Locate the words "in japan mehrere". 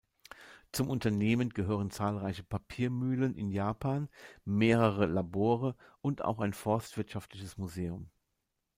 3.35-5.05